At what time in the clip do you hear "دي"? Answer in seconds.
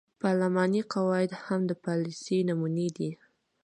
2.97-3.11